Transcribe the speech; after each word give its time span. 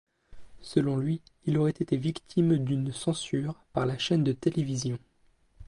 Selon 0.61 0.97
lui, 0.97 1.21
il 1.45 1.59
aurait 1.59 1.69
été 1.79 1.95
victime 1.95 2.57
d'une 2.57 2.91
censure 2.91 3.53
par 3.71 3.85
la 3.85 3.99
chaîne 3.99 4.23
de 4.23 4.31
télévision. 4.33 4.97